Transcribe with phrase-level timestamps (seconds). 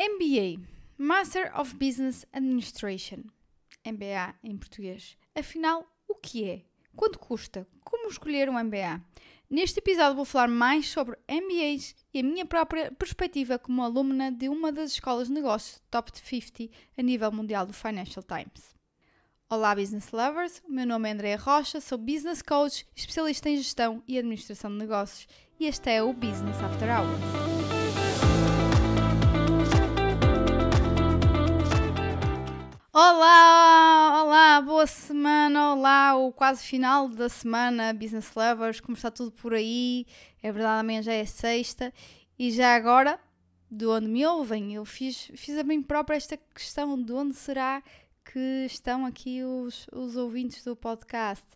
[0.00, 0.62] MBA
[0.96, 3.24] Master of Business Administration.
[3.84, 5.16] MBA em português.
[5.34, 6.62] Afinal, o que é?
[6.94, 7.66] Quanto custa?
[7.82, 9.02] Como escolher um MBA?
[9.50, 14.48] Neste episódio vou falar mais sobre MBAs e a minha própria perspectiva como alumna de
[14.48, 18.76] uma das escolas de negócios top 50 a nível mundial do Financial Times.
[19.50, 20.62] Olá, business lovers!
[20.68, 24.76] O meu nome é Andrea Rocha, sou business coach, especialista em gestão e administração de
[24.76, 25.26] negócios
[25.58, 27.67] e este é o Business After Hours.
[33.00, 39.30] Olá, olá, boa semana, olá, o quase final da semana, Business Lovers, como está tudo
[39.30, 40.04] por aí?
[40.42, 41.94] É verdade, amanhã já é sexta
[42.36, 43.20] e já agora,
[43.70, 47.84] de onde me ouvem, eu fiz, fiz a mim própria esta questão: de onde será
[48.24, 51.46] que estão aqui os, os ouvintes do podcast?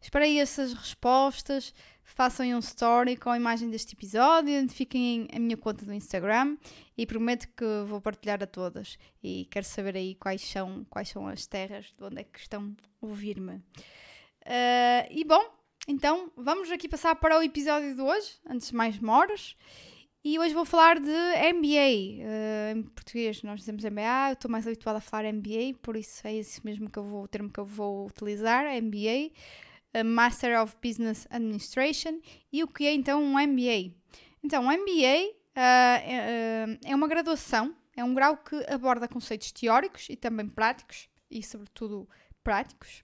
[0.00, 5.84] Esperei essas respostas façam um story com a imagem deste episódio, identifiquem a minha conta
[5.84, 6.56] do Instagram
[6.96, 8.98] e prometo que vou partilhar a todas.
[9.22, 12.74] E quero saber aí quais são, quais são as terras de onde é que estão
[13.00, 13.54] a ouvir-me.
[13.54, 15.42] Uh, e bom,
[15.86, 19.56] então vamos aqui passar para o episódio de hoje, antes de mais moras.
[20.24, 22.22] E hoje vou falar de MBA.
[22.22, 25.96] Uh, ah, em português nós dizemos MBA, eu estou mais habituada a falar MBA, por
[25.96, 29.32] isso é esse mesmo que eu vou, o termo que eu vou utilizar, MBA.
[30.04, 32.20] Master of Business Administration
[32.52, 33.94] e o que é então um MBA.
[34.42, 39.06] Então, um MBA uh, ah, é, uh, é uma graduação, é um grau que aborda
[39.06, 42.08] conceitos teóricos e também práticos, e sobretudo
[42.42, 43.02] práticos,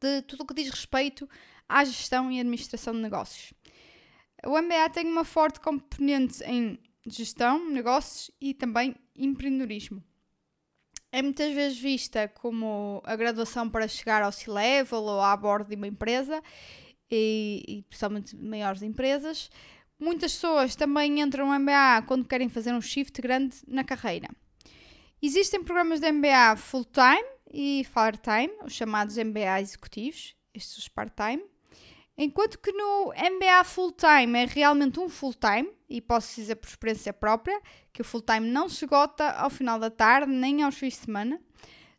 [0.00, 1.28] de tudo o que diz respeito
[1.68, 3.52] à gestão e administração de negócios.
[4.44, 10.02] O MBA tem uma forte componente em gestão, negócios e também empreendedorismo
[11.12, 15.76] é muitas vezes vista como a graduação para chegar ao C-level ou à bordo de
[15.76, 16.42] uma empresa,
[17.10, 19.50] e, e principalmente maiores empresas.
[20.00, 24.28] Muitas pessoas também entram no MBA quando querem fazer um shift grande na carreira.
[25.20, 31.44] Existem programas de MBA full-time e part-time, os chamados MBA executivos, estes part-time.
[32.16, 37.58] Enquanto que no MBA full-time é realmente um full-time, e posso dizer por experiência própria,
[37.92, 41.40] que o full-time não se esgota ao final da tarde nem aos fins de semana.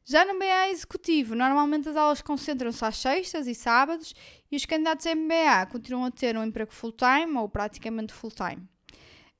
[0.05, 4.13] Já no MBA executivo, normalmente as aulas concentram-se às sextas e sábados
[4.51, 8.67] e os candidatos a MBA continuam a ter um emprego full-time ou praticamente full-time.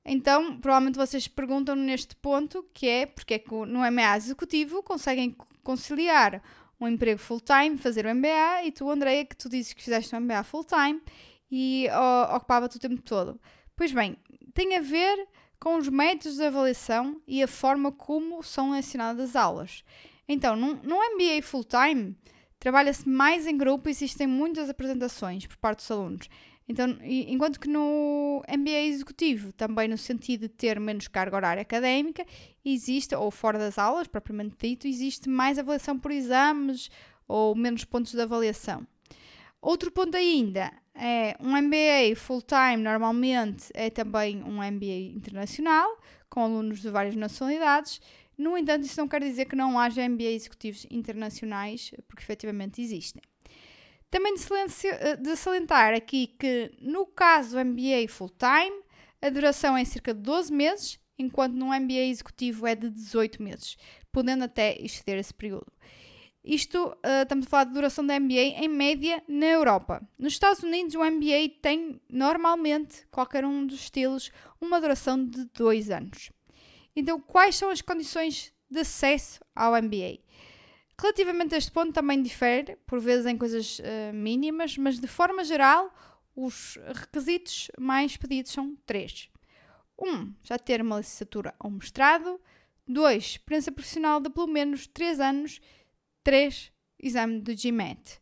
[0.05, 5.35] Então, provavelmente vocês perguntam neste ponto, que é porque é que no MBA executivo conseguem
[5.63, 6.41] conciliar
[6.83, 10.19] um emprego full-time, fazer o MBA, e tu, Andreia, que tu dizes que fizeste um
[10.19, 11.01] MBA full-time
[11.51, 11.88] e
[12.35, 13.39] ocupava-te o tempo todo.
[13.75, 14.17] Pois bem,
[14.53, 15.27] tem a ver
[15.59, 19.83] com os métodos de avaliação e a forma como são ensinadas as aulas.
[20.27, 22.16] Então, num, num MBA full-time,
[22.59, 26.29] trabalha-se mais em grupo e existem muitas apresentações por parte dos alunos.
[26.68, 32.25] Então, enquanto que no MBA executivo, também no sentido de ter menos carga horária académica,
[32.63, 36.90] existe, ou fora das aulas, propriamente dito, existe mais avaliação por exames
[37.28, 38.88] ou menos pontos de avaliação.
[39.62, 45.97] Outro ponto ainda é um MBA full-time, normalmente é também um MBA internacional,
[46.29, 48.02] com alunos de várias nacionalidades.
[48.38, 53.22] No entanto, isso não quer dizer que não haja MBA executivos internacionais, porque efetivamente existem.
[54.13, 54.44] Também de,
[55.24, 58.84] de salientar aqui que no caso do MBA full-time,
[59.19, 63.75] a duração é cerca de 12 meses, enquanto no MBA executivo é de 18 meses,
[64.12, 65.66] podendo até exceder esse período.
[66.46, 70.07] Isto, uh, estamos a falar de duração da MBA em média na Europa.
[70.19, 74.31] Nos Estados Unidos, o MBA tem normalmente, qualquer um dos estilos,
[74.62, 76.31] uma duração de 2 anos.
[76.96, 80.19] Então, quais são as condições de acesso ao MBA?
[80.99, 85.43] Relativamente a este ponto também difere, por vezes em coisas uh, mínimas, mas de forma
[85.43, 85.93] geral,
[86.35, 89.29] os requisitos mais pedidos são três.
[89.99, 92.39] Um, já ter uma licenciatura ou mestrado.
[92.87, 95.61] Dois, experiência profissional de pelo menos 3 anos.
[96.23, 98.19] Três, exame do GMAT.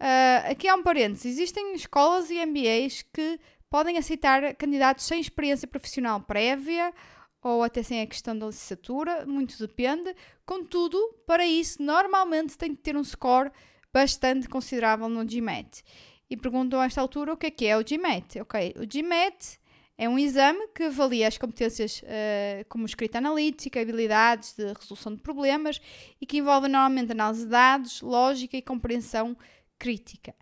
[0.00, 1.26] Uh, aqui há um parênteses.
[1.26, 6.92] Existem escolas e MBAs que podem aceitar candidatos sem experiência profissional prévia
[7.48, 10.14] ou até sem a questão da licenciatura, muito depende.
[10.44, 13.50] Contudo, para isso, normalmente tem que ter um score
[13.92, 15.82] bastante considerável no GMAT.
[16.30, 18.40] E perguntam a esta altura o que é que é o GMAT.
[18.40, 19.58] Ok, o GMAT
[19.96, 25.20] é um exame que avalia as competências uh, como escrita analítica, habilidades de resolução de
[25.20, 25.80] problemas
[26.20, 29.36] e que envolve normalmente análise de dados, lógica e compreensão
[29.78, 30.34] crítica.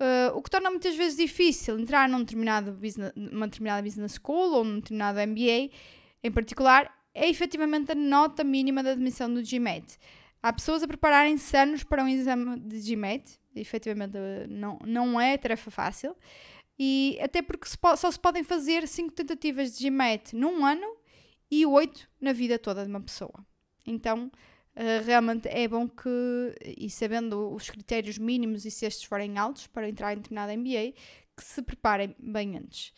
[0.00, 4.52] Uh, o que torna muitas vezes difícil entrar num determinado business, numa determinada business school
[4.52, 5.70] ou num determinado MBA
[6.22, 9.98] em particular, é efetivamente a nota mínima da admissão do GMAT.
[10.42, 14.16] Há pessoas a prepararem-se anos para um exame de GMAT, efetivamente
[14.48, 16.16] não, não é tarefa fácil,
[16.78, 20.86] e até porque só se podem fazer 5 tentativas de GMAT num ano
[21.50, 23.44] e 8 na vida toda de uma pessoa.
[23.84, 24.30] Então,
[24.76, 29.66] uh, realmente é bom que, e sabendo os critérios mínimos e se estes forem altos
[29.66, 30.92] para entrar em determinado MBA,
[31.36, 32.92] que se preparem bem antes.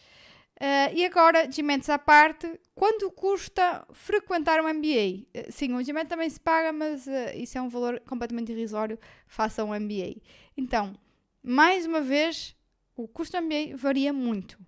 [0.60, 5.24] Uh, e agora, GMATs à parte, quanto custa frequentar um MBA?
[5.34, 8.98] Uh, sim, o GMAT também se paga, mas uh, isso é um valor completamente irrisório
[9.26, 10.20] face a um MBA.
[10.54, 10.94] Então,
[11.42, 12.54] mais uma vez,
[12.94, 14.58] o custo do MBA varia muito.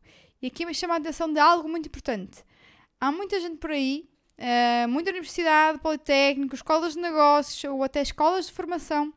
[0.41, 2.43] E aqui me chama a atenção de algo muito importante.
[2.99, 4.09] Há muita gente por aí,
[4.89, 9.13] muita universidade, politécnico, escolas de negócios ou até escolas de formação,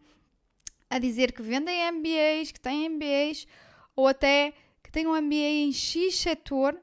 [0.90, 3.48] a dizer que vendem MBAs, que têm MBAs,
[3.96, 4.54] ou até
[4.96, 6.74] tem um MBA em X setor,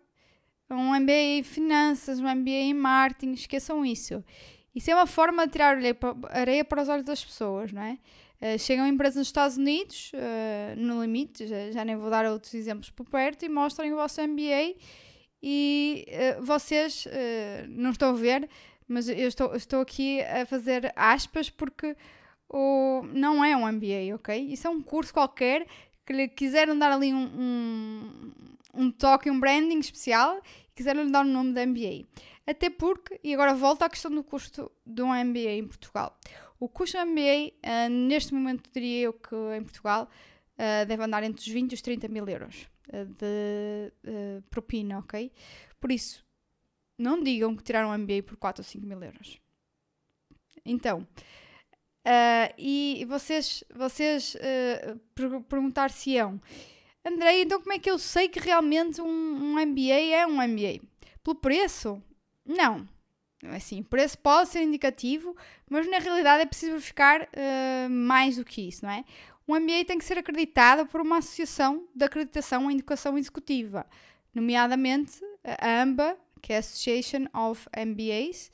[0.71, 4.23] um MBA em finanças, um MBA em marketing, esqueçam isso.
[4.75, 5.79] Isso é uma forma de tirar
[6.29, 7.99] areia para os olhos das pessoas, não é?
[8.39, 12.53] Uh, chegam empresas nos Estados Unidos, uh, no limite, já, já, nem vou dar outros
[12.53, 14.75] exemplos por perto, e mostrem o vosso MBA
[15.43, 16.05] e
[16.39, 17.07] uh, vocês
[17.71, 18.47] não estão a ver,
[18.87, 21.97] mas eu estou, estou aqui a fazer aspas porque
[22.47, 24.39] o, não é um MBA, ok?
[24.39, 25.67] Isso é um curso qualquer
[26.07, 28.33] que lhe quiseram dar ali um, um,
[28.75, 32.07] um toque, um branding especial e quiseram lhe dar o nome da MBA.
[32.47, 36.19] Até porque, e agora volto à questão do custo de um MBA em Portugal.
[36.59, 40.09] O custo do MBA, uh, ah, neste momento, diria eu que em Portugal
[40.55, 45.31] uh, deve andar entre os 20 e os 30 mil euros uh, de propina, ok?
[45.81, 46.25] Por isso,
[46.99, 49.41] não digam que tiraram um MBA por 4 ou 5 mil euros.
[50.65, 51.07] Então,
[52.05, 56.41] Uh, e vocês, vocês uh, per perguntar-se-ão,
[57.05, 60.81] Andrei, então como é que eu sei que realmente um, um MBA é um MBA?
[61.23, 62.03] Pelo preço?
[62.47, 62.87] Não.
[63.51, 65.37] Assim, o preço pode ser indicativo,
[65.69, 69.05] mas na realidade é preciso verificar uh, mais do que isso, não é?
[69.49, 73.85] Um MBA tem que ser acreditado por uma associação de acreditação em educação executiva,
[74.33, 78.53] nomeadamente a AMBA, que é a Association of MBAs,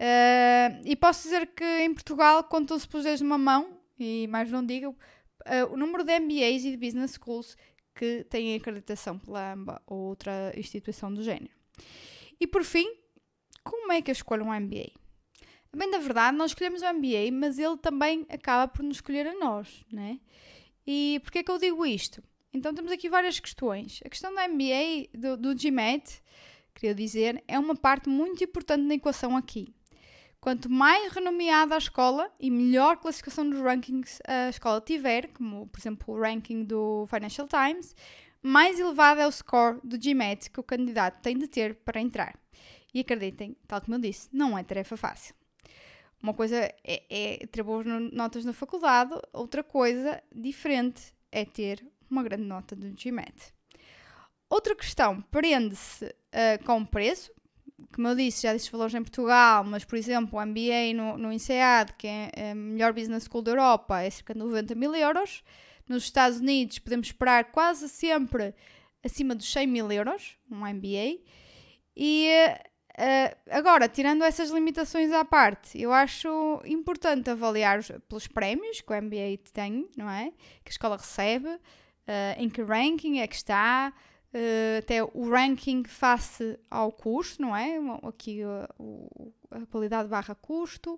[0.00, 4.50] Uh, e posso dizer que em Portugal contam-se pelos dedos de uma mão, e mais
[4.50, 4.96] não digo,
[5.46, 7.54] uh, o número de MBAs e de business schools
[7.94, 11.52] que têm acreditação pela AMBA ou outra instituição do género.
[12.40, 12.90] E por fim,
[13.62, 14.90] como é que eu escolho um MBA?
[15.76, 19.34] Bem, na verdade, nós escolhemos o MBA, mas ele também acaba por nos escolher a
[19.34, 20.18] nós, né?
[20.86, 22.22] E porquê é que eu digo isto?
[22.54, 24.00] Então temos aqui várias questões.
[24.04, 26.22] A questão do MBA, do, do GMAT,
[26.74, 29.74] queria dizer, é uma parte muito importante na equação aqui.
[30.40, 35.78] Quanto mais renomeada a escola e melhor classificação dos rankings a escola tiver, como por
[35.78, 37.94] exemplo o ranking do Financial Times,
[38.42, 42.38] mais elevado é o score do GMAT que o candidato tem de ter para entrar.
[42.94, 45.34] E acreditem, tal como eu disse, não é tarefa fácil.
[46.22, 52.22] Uma coisa é, é ter boas notas na faculdade, outra coisa diferente é ter uma
[52.22, 53.52] grande nota do GMAT.
[54.48, 57.30] Outra questão prende-se uh, com o preço,
[57.92, 61.32] como eu disse, já disse valores em Portugal, mas por exemplo, o MBA no, no
[61.32, 65.42] INSEAD, que é a melhor business school da Europa, é cerca de 90 mil euros.
[65.88, 68.54] Nos Estados Unidos podemos esperar quase sempre
[69.04, 71.18] acima dos 100 mil euros, um MBA.
[71.96, 72.28] E
[72.98, 79.02] uh, agora, tirando essas limitações à parte, eu acho importante avaliar pelos prémios que o
[79.02, 80.32] MBA tem, não é?
[80.64, 83.92] Que a escola recebe, uh, em que ranking é que está,
[84.34, 87.78] uh, até o ranking face ao custo, não é?
[88.02, 90.94] Aqui uh, a qualidade barra custo.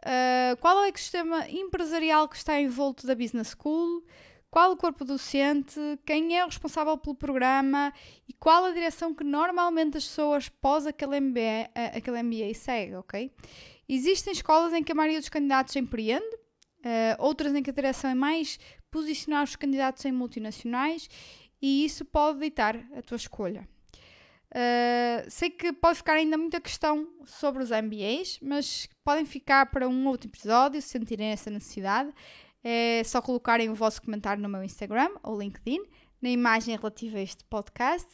[0.00, 4.04] Uh, qual é o ecossistema empresarial que está envolto da Business School?
[4.50, 5.78] Qual o corpo docente?
[6.04, 7.92] Quem é o responsável pelo programa?
[8.28, 13.30] E qual a direção que normalmente as pessoas pós aquele MBA, aquele MBA segue, ok?
[13.88, 16.24] Existem escolas em que a maioria dos candidatos empreende,
[17.18, 18.58] outras em que a direção é mais
[18.90, 21.08] posicionar os candidatos em multinacionais
[21.60, 23.68] e isso pode ditar a tua escolha.
[24.50, 29.88] Uh, sei que pode ficar ainda muita questão sobre os MBAs, mas podem ficar para
[29.88, 32.12] um outro episódio se sentirem essa necessidade.
[32.62, 35.84] É só colocarem o vosso comentário no meu Instagram ou LinkedIn,
[36.22, 38.08] na imagem relativa a este podcast.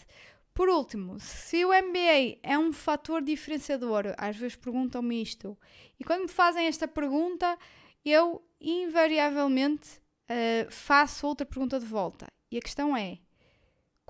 [0.55, 5.57] Por último, se o MBA é um fator diferenciador, às vezes perguntam-me isto,
[5.99, 7.59] e quando me fazem esta pergunta,
[8.05, 12.27] eu invariavelmente uh, faço outra pergunta de volta.
[12.51, 13.19] E a questão é: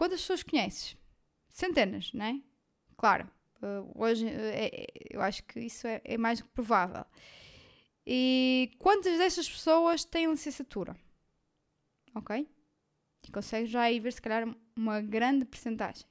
[0.02, 0.96] Quantas pessoas conheces?
[1.48, 2.42] Centenas, não é?
[2.96, 3.30] Claro,
[3.62, 7.04] uh, hoje uh, é, eu acho que isso é, é, mais do que provável.
[8.04, 10.96] E quantas destas pessoas têm licenciatura?
[12.16, 12.48] Ok?
[13.24, 16.04] E consegues já aí ver, se calhar, uma grande percentagem.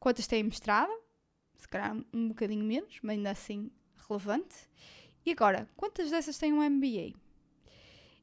[0.00, 0.90] Quantas têm mestrado?
[1.54, 3.70] Se calhar um bocadinho menos, mas ainda assim
[4.08, 4.56] relevante.
[5.24, 7.14] E agora, quantas dessas têm um MBA?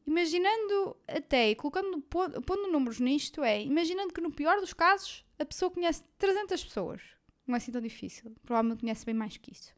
[0.08, 5.46] Imaginando até, e colocando, pondo números nisto, é imaginando que no pior dos casos a
[5.46, 7.02] pessoa conhece 300 pessoas.
[7.48, 8.32] não é assim tão difícil.
[8.44, 9.74] Provavelmente conhece bem mais que isso.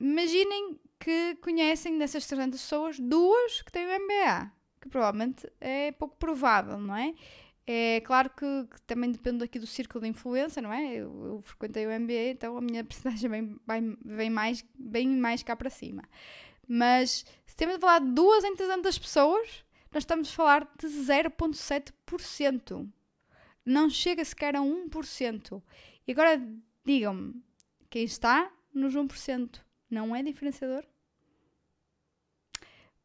[0.00, 6.16] Imaginem que conhecem dessas 300 pessoas duas que têm o MBA, que provavelmente é pouco
[6.16, 7.14] provável, não é?
[7.66, 10.94] É claro que, que, também depende aqui do círculo de influência, não é?
[10.94, 15.42] Eu, eu frequentei o MBA, então a minha percentagem vem, vem, vem, mais, bem mais
[15.42, 16.02] cá para cima.
[16.68, 20.86] Mas se temos de falar de duas em 300 pessoas, nós estamos a falar de
[20.86, 22.86] 0,7%.
[23.64, 25.62] Não chega sequer a 1%.
[26.06, 26.40] E agora
[26.84, 27.42] digam-me,
[27.88, 29.60] quem está nos 1%
[29.90, 30.84] não é diferenciador?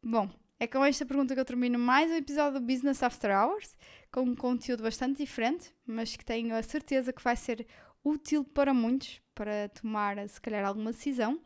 [0.02, 0.28] Bom,
[0.60, 3.76] é com esta pergunta que eu termino mais um episódio do Business After Hours,
[4.12, 7.66] com um conteúdo bastante diferente, mas que tenho a certeza que vai ser
[8.04, 11.40] útil para muitos, para tomar, se calhar, alguma decisão.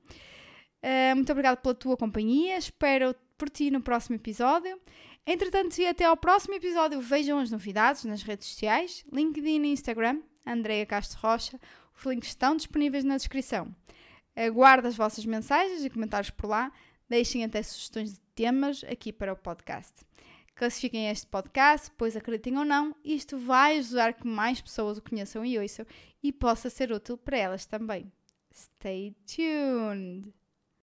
[0.83, 4.81] Uh, muito obrigada pela tua companhia, espero por ti no próximo episódio.
[5.27, 10.23] Entretanto, e até ao próximo episódio, vejam as novidades nas redes sociais, LinkedIn e Instagram,
[10.47, 11.61] Andreia Castro Rocha.
[11.97, 13.75] Os links estão disponíveis na descrição.
[14.35, 16.73] Aguardo as vossas mensagens e comentários por lá.
[17.09, 20.07] Deixem até sugestões de temas aqui para o podcast.
[20.55, 25.45] Classifiquem este podcast, pois acreditem ou não, isto vai ajudar que mais pessoas o conheçam
[25.45, 25.87] e ouçam
[26.23, 28.11] e possa ser útil para elas também.
[28.53, 30.38] Stay tuned!